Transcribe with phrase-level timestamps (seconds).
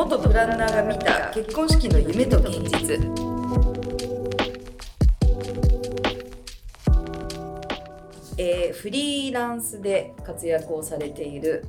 [0.00, 2.98] 元プランナーが見た結婚式の夢と現実
[8.38, 11.66] えーフリーランスで活躍をされている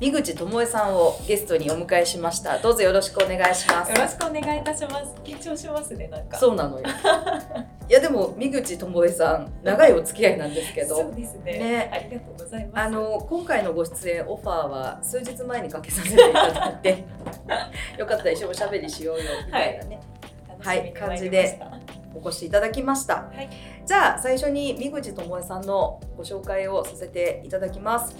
[0.00, 5.14] 三口智恵さんをゲストにお迎えしましたどうぞよろしくお願いしますよろしくお願いいたします。
[5.22, 6.38] 緊張しますね、なんか。
[6.38, 6.86] そうなのよ
[7.90, 10.94] いやでも三口智恵さん長いお付き合いなんですけど。
[10.94, 11.58] そうですね。
[11.58, 11.90] ね。
[11.92, 12.84] ありがとうございます。
[12.84, 17.04] あの今回のご出演オファーは数日前にかけさせていただいて。
[17.98, 20.00] よかったら一緒におしゃべりしようよみたいなね、
[20.48, 21.70] 楽しみに参りました。
[22.14, 23.50] お越しいただきました、はい。
[23.84, 28.14] じゃあ最初に三口智恵さんのご紹介をさせていただきます。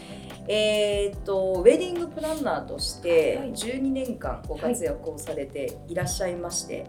[0.49, 3.52] えーっとウェディングプランナーとしてはい。
[3.52, 6.87] 12年間ご活躍をされていらっしゃいまして、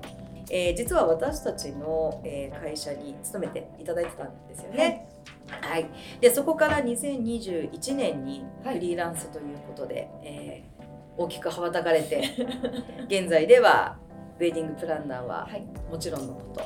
[0.51, 5.07] えー実は私たちの、えー会社に勤めていただいてたんですよね。
[5.47, 8.75] はい、でそこから2021年にはい。
[8.75, 10.71] フリーランスということで、えー
[11.17, 12.23] 大きく羽ばたかれて
[13.07, 13.97] 現在では
[14.39, 15.63] ウェディングプランナーははい。
[15.89, 16.61] もちろんのこと,、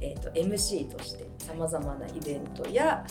[0.00, 3.04] えー、と MC としてさまざまなイベントや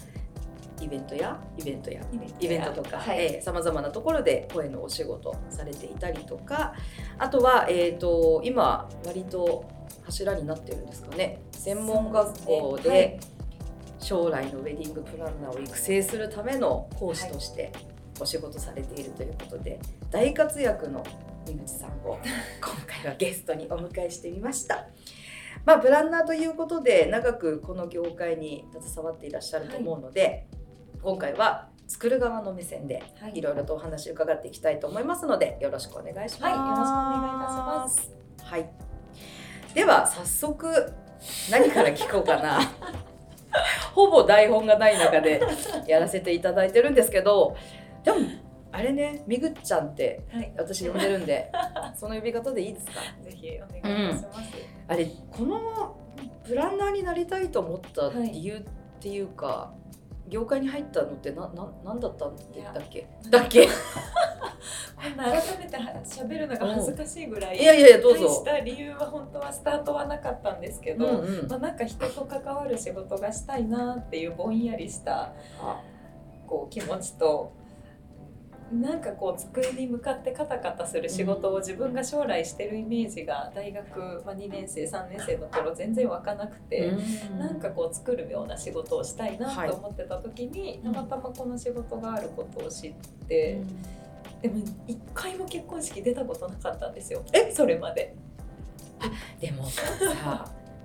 [0.81, 2.01] イベントやイベントや。
[2.39, 3.41] イベントとかはい。
[3.41, 6.73] さまざまなところで声のお仕事されていたりとか
[7.17, 9.65] あとは、えー、と今割と
[10.03, 13.19] 柱になってるんですかね専門学校で
[13.99, 17.71] 将来のウェディングプランナーを育成するための講師として
[18.19, 19.79] お仕事されているということで
[20.11, 21.03] 大活躍の
[21.47, 22.17] 三口さんを
[22.61, 24.87] 今回はゲストにお迎えしてみました。
[25.63, 30.45] まあ、プランナーということで長くこの業界に携わっていらっしゃると思うので、
[31.01, 36.43] 今回は作る側の目線ではいいろいろとお話を伺っていきたいと思いますのでよろしくお願いします。
[36.43, 38.15] はいよろしくお願いいたします。
[38.43, 38.94] はい。
[39.75, 40.93] では早速
[41.51, 42.59] 何から聞こうかな。
[43.93, 45.41] ほぼ台本がない中で
[45.87, 47.55] やらせていただいてるんですけど、
[48.03, 48.17] でも
[48.71, 50.51] あれね、みぐっちゃんってはい。
[50.57, 51.51] 私呼んでるんで、
[51.95, 52.93] その呼び方でいいですか？
[53.23, 54.55] ぜひお願いします。
[54.87, 55.95] あれこの
[56.43, 58.61] プランナーになりたいと思った理由っ
[58.99, 59.73] ていうか、
[60.27, 63.07] 業界に入ったのってなななんだったんだっけ？
[63.29, 63.67] だっけ？
[63.67, 67.57] こんな改めて喋るのが恥ずかしいぐらい。
[67.57, 68.43] いやいやいやどう大ぞし。
[68.43, 75.81] た理由は本当はスタートはなかったんですけど、うんうんまあなんか人と関わる仕事がしたいなっていうぼんやりしたあ
[76.47, 77.51] こう気持ちと
[78.71, 86.87] なんかこう机に向かってカタカタする仕事を自分が将来してるイメージが大学、まあ、2年生3年生の頃全然湧かなくて。
[86.87, 87.39] うん。
[87.39, 92.93] なんかこう作るような仕事をしたいなはいと思ってた時に、うんたまたまこの仕事があることを知っ
[93.27, 93.59] て、
[94.41, 97.23] でも一回も結婚式出たことなかったんですよ。
[97.33, 97.51] え？
[97.51, 98.15] それまで。
[99.39, 99.81] でもさ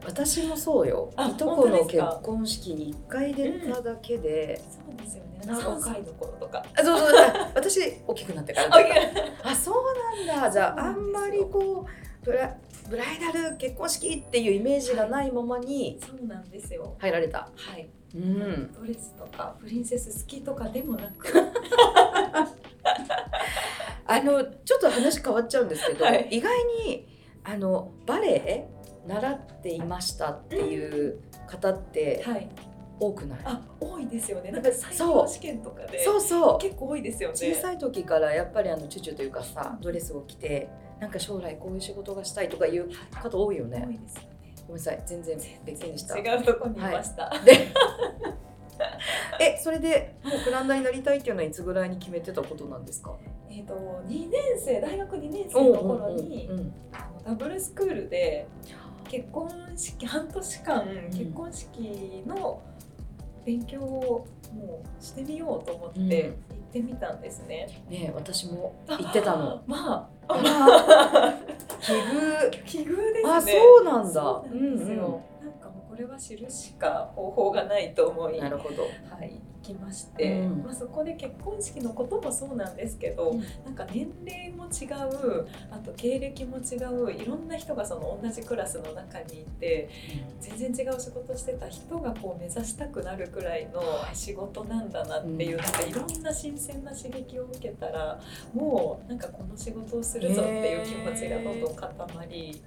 [0.05, 1.13] 私もそうよ。
[1.17, 5.31] あいとこの結婚式に1回出ただけで、そうですよね。
[5.47, 6.65] 若いの頃とか。
[6.75, 7.09] あそうそう。
[7.17, 8.77] あ私大きくなってから
[9.45, 10.51] あそうなんだ。
[10.51, 12.57] じゃああんまりこうブラ
[12.89, 16.97] ブライダル結婚式っていうイメージがないままにそうなんですよ。
[16.99, 17.89] 入られた、はい。
[18.15, 21.33] うん、ドレスとかプリンセス好きとかでもなく。
[24.07, 26.27] あのちょっと話変わっちゃうんですけど、はい。
[26.33, 26.53] 意外
[26.85, 27.07] に
[27.45, 28.69] あのバレエ
[29.07, 32.49] 習っていましたっていう方ってはい。
[33.03, 34.51] 多くない、あ多いですよね。
[34.51, 36.21] なんか採そう用試験とかでそう。
[36.21, 37.35] そう結構多いですよね。
[37.35, 40.69] 小さい時からやっぱりあのチュチュというかさドレスを着て
[41.01, 44.29] なんか将来こういう仕事がしたいとかいう方多いよ多ねいですよね。
[44.69, 46.19] ごめんなさい全然別にした。
[46.19, 47.69] 違うとこにいました、で
[49.41, 53.17] えそれでもうプランナーになりたいっていうのはいつぐらいに決めてたことなんですか？
[53.51, 53.75] えっ、と
[54.07, 56.51] 2年生大学2年生の頃に、
[57.25, 58.47] ダブルスクールで
[59.11, 62.63] 結婚式半年間結婚式の
[63.45, 66.07] 勉強をもうしてみようと思ってうん。
[66.07, 67.67] 行ってみたんですね。
[67.89, 69.61] ねえ私も言ってたの。
[69.67, 70.33] まあ。
[70.33, 71.35] あ
[71.81, 73.31] 奇遇奇遇ですね。
[73.33, 75.23] あそうなんだそうなんですよ。
[75.41, 75.51] うんうん。
[75.51, 78.85] なんかもうこれは知るしか方法がないと思い、なるほど。
[78.85, 80.63] はい、行きまして、うん。
[80.65, 83.41] まあ、そこで結婚式のこともそうなんですけど、うん。
[83.65, 89.89] なんか年齢も違うあと経歴も違ういろんな人がその同じクラスの中にいて
[90.41, 95.63] 全然違う仕事してた人がこう目指したくなるくらいの仕事なんだなっていう、うん。
[95.63, 98.21] なんかいろんな新鮮な刺激を受けたら
[98.55, 102.61] もうなんかこの仕事をするぞっていう気持ちがどんどん固まり、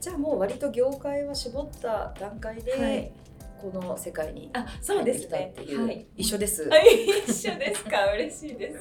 [0.00, 3.12] じゃあもう割と業界は絞った段階で、はい
[3.60, 5.36] この世界にあそうですね。
[5.38, 8.06] 入ってきたっていう、はい、一緒です、はい一緒ですか？
[8.14, 8.78] 嬉しいです。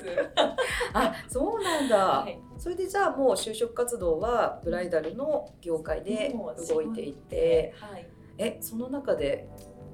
[0.94, 2.40] あそうなんだ、はい。
[2.58, 6.34] それでじゃあもう就職活動はブライダルの業界で
[6.70, 7.74] 動いていて。
[7.80, 8.08] はい。
[8.38, 9.48] えその中で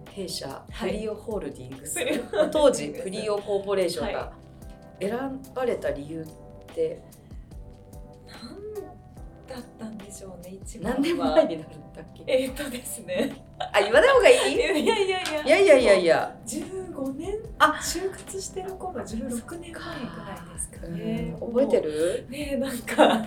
[0.09, 2.51] 弊社はいフリオホールディングス、フリオホールディングス。
[2.51, 4.33] 当時フリオコーポレーションがは
[4.99, 6.25] 選ばれた理由っ
[6.73, 7.01] て、
[8.27, 8.81] なんだ
[9.59, 12.23] ったんでしょうね一番何年前になるんだっけ？
[12.27, 13.33] えー、っとですね。
[13.57, 14.55] あ言わない方がいい？
[14.55, 15.43] いやいやいやいや。
[15.43, 17.29] いやいやいや15年？
[17.59, 17.79] あ。
[17.81, 22.27] 就活してる頃十六年前ぐらいですかね、う、覚えてる？
[22.29, 23.25] ねなんか。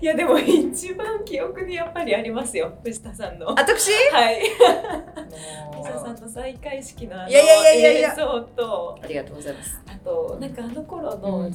[0.00, 3.48] いやでも一番記憶にやっぱりありますよ藤田さんの。
[3.48, 3.90] 私？
[4.12, 4.40] はい。
[5.76, 9.80] 藤田さんの再開式のあの映像とありがとうございます。
[9.86, 11.52] あとなんかあの頃の、うん、なん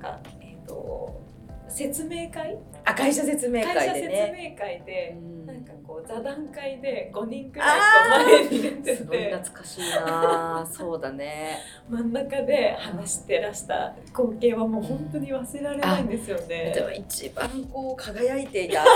[0.00, 1.20] かえっ、ー、と
[1.68, 2.56] 説明会？
[2.84, 5.46] あ会社説明会社説会でね明会で、うん。
[5.46, 7.80] なんかこう座談会で5人くらい
[8.24, 11.58] 前に出てすごいて懐かしいなそうだね。
[11.88, 16.72] 真ん中で話してらした光景はもう本当に忘れられないんですよね。
[16.74, 18.84] でも一番こう輝いていた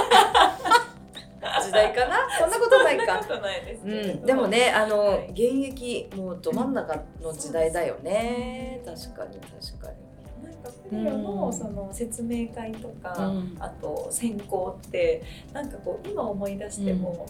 [1.61, 2.17] 時代かな？
[2.39, 3.21] そんなことないか。
[4.25, 5.31] でもねあの、はい。
[5.31, 9.95] 現役もうど真ん中の時代だよね、確かに確かな
[10.71, 15.23] んかプリオのうんその説明会とか、に、あと選考って
[15.53, 17.27] なんかこう今思い出しても、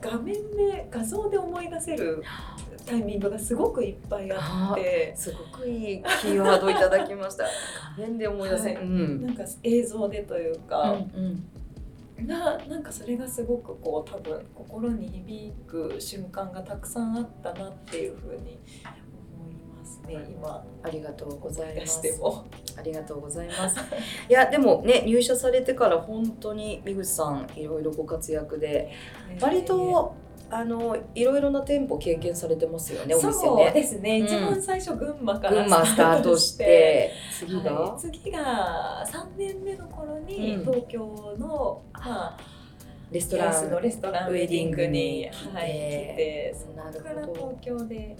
[0.00, 2.22] 画面で画像で思い出せる
[2.84, 5.14] タイミングがすごくいっぱいあって。
[5.16, 7.44] すごくいいキーワードいただきました。
[7.96, 8.82] 画面で思い出せ、はい。
[8.82, 9.22] うん。
[9.22, 11.44] なんか映像でといううか、ん。
[12.26, 18.58] ななんかそれがすごくこう多分心に響く瞬間がたくさんあったなっていうふうに
[20.06, 21.92] ね今ありがとうござい出ます。
[21.94, 22.44] しても。
[22.76, 23.76] ありがとうございます。
[24.28, 28.90] いやでもね入社されてから本当に三口さんいろいろご活躍で
[29.40, 30.14] 割と
[30.50, 34.26] あのいろいろな店舗経験されてますよねそうねですね、うん。
[34.26, 38.00] 一番最初群馬からスタートして次が、はい。
[38.00, 40.64] 次が3年目の頃にうん。
[40.64, 42.38] 東京の、まあ、
[43.10, 43.70] レストラン。
[43.70, 46.54] のレストランウェディングに来て。
[46.54, 48.16] そなこから東京で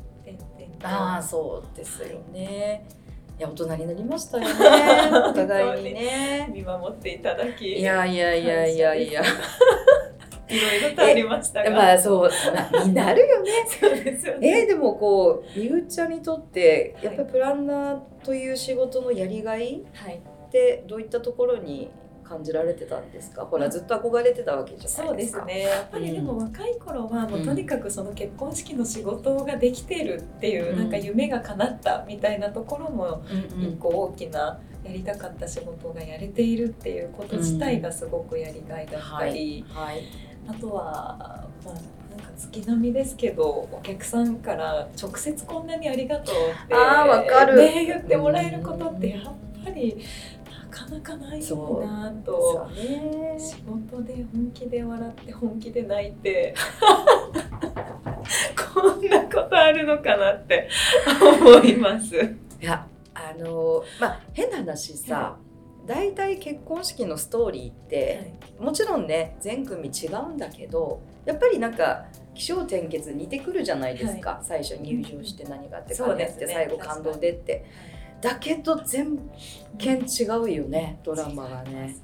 [0.84, 2.86] ああそうですよね。
[3.38, 4.50] いや大人になりましたよね。
[5.30, 6.48] お互いにね。
[6.52, 9.22] 見守っていただきいやいやいやいやいや。
[10.48, 13.50] いろいろとありましたがまあそう、まあ、になるよね。
[13.66, 21.90] そうですよねえー、でもこうみゆちゃんにとってやっぱりプランナーという仕事のやりがいはいってどういったところに
[22.32, 23.44] 感じられてたんですか？
[23.44, 25.42] ほらずっと憧れてたわけじゃそないでか。
[25.42, 30.78] うですすねやっぱりでも若い頃はもうとにかくその結婚式の仕事ができているっていう、うん。
[30.78, 33.72] なんか夢が叶ったみたいなところもうんうん。
[33.74, 40.02] 一個大きなやりたかった仕事がやれているっていうこと自体がすごくやりがいだったり、はい。
[40.48, 47.56] あとは、まあ、なんか月並みですけどお客さんから直接こんなにありがとうってあかる。
[47.58, 49.22] ね、言ってもらえることってやっ
[49.64, 50.41] ぱりな
[50.72, 52.66] かなかないなと。
[52.74, 53.36] ね。
[53.38, 56.54] 仕事で本気で笑って本気で泣いて。
[58.74, 60.68] こんなことあるのかなって
[61.20, 62.16] 思います。
[62.16, 65.36] いやあのまあ変な話さ、
[65.86, 76.46] 大体結婚式のストーリーって、もちろんね全組違うんだけどやっぱりなんか起承転結似てくるじゃないですか、最初入場して何があってそうですね。
[76.46, 77.64] 金って最後感動でって
[78.22, 79.18] だけど全
[79.76, 81.96] 件違うよねドラマがね。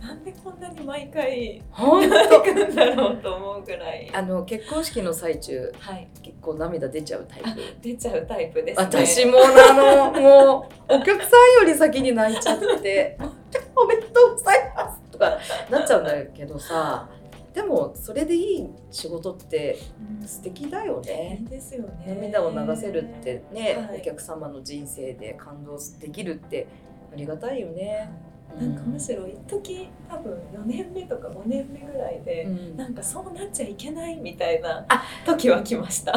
[0.00, 4.10] なんでこんなに毎回本泣当くんだろうと思うぐらい。
[4.14, 7.60] あの結婚式の最中はい、結構涙出ちゃうタイプ。
[7.82, 8.86] 出ちゃうタイプですね。
[8.86, 11.28] 私もなの もうお客さ
[11.60, 13.18] んより先に泣いちゃって
[13.76, 17.08] 「おめでとうございます」とかなっちゃうんだけどさ
[17.54, 19.78] でもそれでいい仕事って
[20.20, 20.26] うん。
[20.26, 22.04] 素敵だよいねいですよね。
[22.06, 24.00] 涙を流せるってね、はい。
[24.00, 26.66] お客様の人生で感動できるって
[27.12, 28.10] ありがたいよね。
[28.58, 32.76] なんかむしろ一時多分4年目とか5年目ぐらいで、うん。
[32.76, 36.12] かなんかそうなっちゃいけないみたいなあ時は来ました。
[36.12, 36.14] っ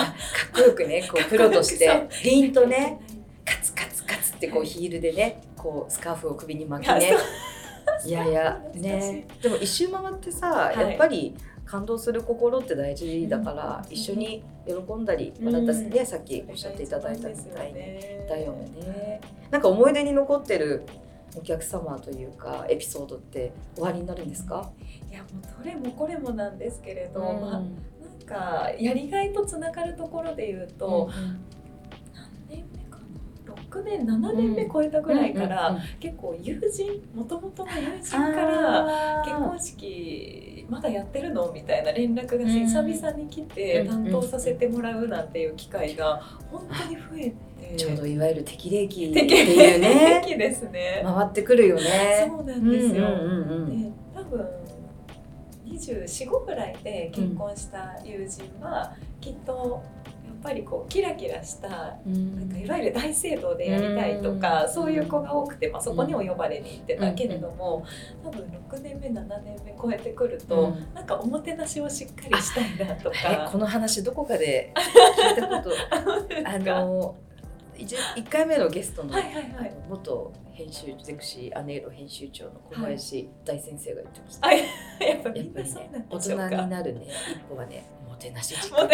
[0.53, 2.07] こよくねこうプロとして。
[2.23, 3.01] 凛とね
[3.45, 7.15] カツカツカツってこうヒールでねこうスカーフを首に巻きね
[8.05, 9.27] いやいやね。
[9.41, 10.79] でも一周回ってさ、い。
[10.79, 13.93] やっぱり感動する心って大事だから、うん。
[13.93, 18.25] 一緒に喜んだり笑った、うんねさっきおっしゃっていただいたみたいに、ね。
[18.29, 19.22] だよね。
[19.50, 20.84] なんか思い出に残ってる
[21.36, 24.70] お客様というかエピソードって終わりになるんですか、
[25.10, 27.41] いやもうどれもこれもなんですけれど、うん。
[27.41, 27.63] まあなん
[28.25, 31.50] かやりがいとつながるところで言うと、何年目かな
[33.71, 41.51] 6年7年目超えたぐらいから、結構友人もともとの友人から結婚式まだやってるの？
[41.53, 42.47] みたいな連絡がうん。
[42.47, 47.51] 久々に来てうん担当させてもらうなんていう機会が本当に増えて。
[47.77, 50.19] ちょうどいわゆる適齢期って適いうね。
[50.19, 51.01] 齢期ですね。
[51.05, 52.27] 回ってくるよね。
[52.27, 53.07] そうなんですよ。
[53.07, 53.81] うんうんうんうん。
[53.83, 54.45] で多分
[55.67, 59.81] 24、5ぐらいで結婚した友人は、きっと
[60.41, 62.36] ぱりこうキラキラしたうん。
[62.36, 64.74] なんかいわゆる大聖堂でやりたいとか、うん。
[64.74, 67.86] そういう子が多くて、まあ、そこにも呼ばれに行ってたけれども、
[68.24, 70.93] 多分6年目7年目超えてくると、うん。
[70.93, 73.50] なんかおもてなしをしっかりしたいなとえか。
[73.51, 75.75] この話どこかで聞いたこと
[76.45, 77.15] あの
[77.77, 79.74] 一一回目のゲストのはいはいはい。
[79.89, 86.63] 元編集ゼクシーアネーロ編集長の小林大先生が言ってました、あやっぱ大人。
[86.63, 87.86] になるね一歩はね
[88.21, 88.87] てなし時間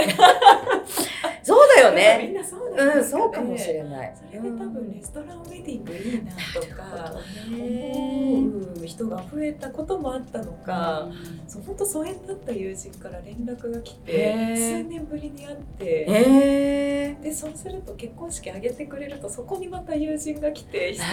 [1.43, 4.13] そうだよみねんなそうなんうんそうかもしれない。
[4.15, 7.13] それで多分レストランウェディングいいなとか
[7.50, 7.91] ね
[8.34, 11.07] 思う人が増えたこともあったのか、
[11.48, 16.05] そう本当疎遠だった友人から連絡が来て数年ぶりに会って。
[16.10, 21.04] えでそうすると結婚式挙げてくれるとそこにまた友人が来て久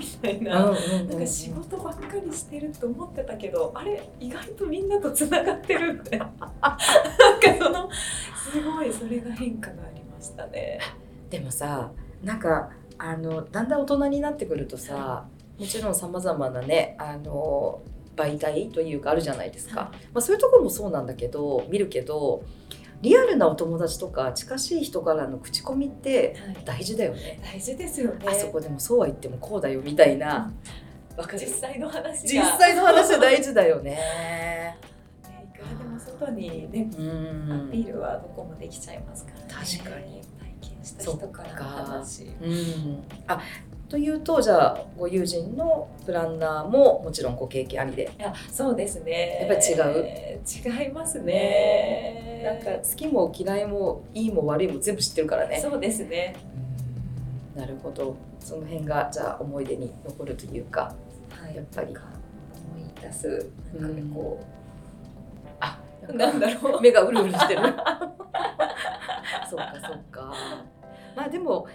[0.00, 0.70] しぶりみたいーな。
[0.70, 4.02] うんなんか仕事ばっかりしてると思ってたけどあれ？
[4.20, 6.26] 意外とみんなとつながってるってな。
[6.26, 6.78] んか
[7.58, 10.78] そのすごいそれが変化がありましたね。
[11.30, 11.90] でもさ
[12.22, 15.26] なんかあのだんだん大人になってくるとさ
[15.58, 17.80] もちろんさまざまなねあの
[18.16, 22.44] 媒体というかあるじゃないですか、まあ、そういうところもそうなんだけど見るけど
[23.02, 26.64] リアルなお友達とか近しい人からの口コミってはい。
[26.64, 27.40] 大事だよね。
[27.42, 28.26] 大事ですよね。
[28.28, 30.52] あそこでもそうは言ってもこうだよみたいな。
[31.16, 32.44] わかる実際の話が。
[32.44, 33.90] 実際の話は大事だよね。
[33.98, 34.78] ね
[35.52, 40.22] いくらでも外にねうアんピールはどこもできちゃいますから、ね、確かに。
[40.60, 41.56] 体験した人からの
[41.86, 42.24] 話。
[42.40, 43.40] うん、あ
[43.92, 48.10] というとじゃあご友人のプランナーももちろんご経験ありで。
[48.18, 49.36] いやそうですね。
[49.40, 49.74] やっぱり違
[50.80, 50.84] う？
[50.86, 52.40] 違いますね。
[52.42, 55.60] なんか好きも嫌いもいいも悪いも全部知ってるからね。
[55.60, 56.34] そうですね。
[57.54, 57.60] うん。
[57.60, 58.16] なるほど。
[58.40, 60.94] その辺がじゃあ思い出に残るというか
[61.28, 61.54] はい。
[61.56, 61.88] やっぱり。
[61.88, 61.98] 思
[62.78, 63.46] い出す。
[63.78, 64.40] なんかねこ
[65.60, 66.80] あう、なんだろう。
[66.80, 67.60] 目がうるうるしてる。
[69.50, 70.34] そっかそっか。
[71.14, 71.66] まあでも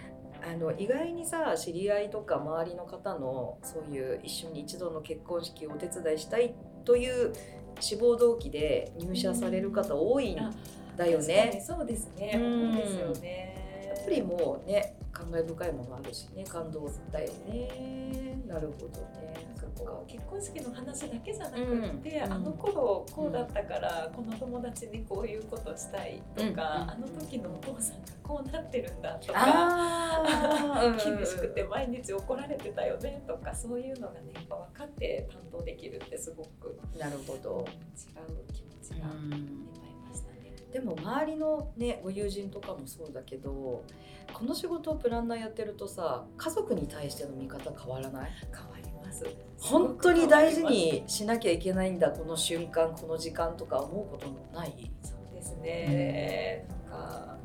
[0.47, 7.33] あの意外にさ知り合いとか周りの方のそういう一緒に一度の結婚式をお手伝いしたいという
[7.79, 10.37] 志望動機で入社される方多いん
[10.95, 11.61] だよね。
[11.65, 18.37] そうですねうんそうですよねやっぱりもうね感慨深いものあるしね感動だよね。
[18.47, 18.87] なるほど
[19.19, 19.33] ね。
[19.59, 19.91] そっか。
[19.91, 22.33] こう結婚式の話だけじゃなくって、うん。
[22.33, 26.55] あの頃こうだったから、この友達にこういうことしたいとか、うん。
[26.55, 29.97] あの時のお父さんがこうなってるんだとか。
[31.03, 37.65] 厳しくて毎日怒られてたよねとかそういうのがね分かって担当できるってすごくなるほど。
[37.67, 39.41] 違う気持ちがうん芽生
[39.87, 40.53] えましたね。
[40.71, 43.83] でも周りのねご友人とかもそうだけど
[44.33, 48.31] この仕事をプランナーやってるとさ家族に対しての見方変わらない？
[48.51, 49.25] 変わります。
[49.59, 54.91] 本当に大事にしなきゃいけないんだこの瞬間この時間とか思うことない？
[55.03, 56.67] そうですね。
[56.89, 57.37] なんか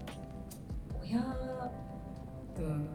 [1.12, 2.88] 親うん。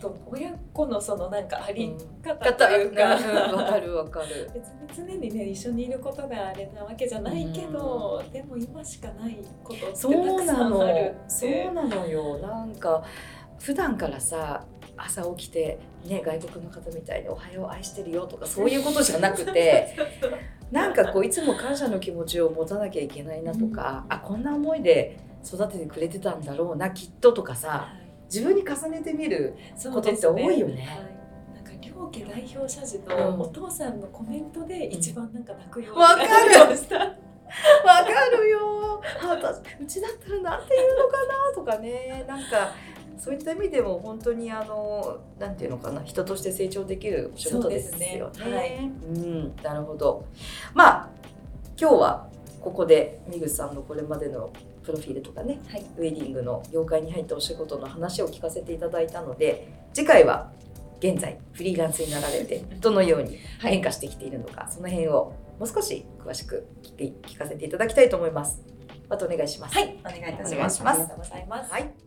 [0.00, 3.16] と親子のそのなんかあり方と方いうか。
[3.16, 4.50] うんわかるわかる。
[4.52, 12.06] 別に常にね一緒にいることがあれなわけじゃないけど、でも今しかないことってたそうくさなんのあるそうなの。
[12.06, 12.38] よ。
[12.38, 13.04] なんか
[13.60, 14.64] 普段からさ
[14.96, 19.96] 朝起きてね外国の方みたいに「おはよう愛してるよ」とかそういうことじゃなくて
[20.70, 28.06] なんかこういつも感謝の気持ちを持たなきゃいけないなとか、あこんな思いで育ててくれてたんだろうなきっととかさはい。
[28.26, 29.56] 自分に重ねてみる
[29.92, 30.84] ことって多いよね。
[30.84, 31.54] はい。
[31.54, 33.06] なんか両家代表者児うん。
[33.06, 36.28] のお父さんのコメントで一番なんか泣くようなり
[36.68, 36.96] ました。
[36.98, 39.00] わかるよ。
[39.22, 42.24] あ私うちだったらなんて言うのかなとかね。
[42.26, 42.72] なんか
[43.16, 46.02] そういった意味でも本当にあのなんていうのかな。
[46.02, 48.44] 人として成長できるお仕事ですよね。
[48.44, 48.56] ね。
[48.56, 48.76] はい。
[48.78, 49.56] うん。
[49.62, 50.24] なるほど。
[50.74, 51.08] まあ
[51.80, 52.28] 今日は
[52.60, 54.50] ここで三口さんのこれまでの
[54.86, 60.52] プロフィールとかね、はいウェディングの業界に入ったお仕事の話を聞かせていただいたので次回は
[61.00, 66.66] 現在フリーランスになられて どのように変化してきているのか、その辺をもう少し詳しく
[66.96, 68.62] 聞かせていただきたいと思います。
[69.08, 69.74] またお願いします。
[69.74, 71.72] はい、お願いいたしますありがとうございます。
[71.72, 72.05] はい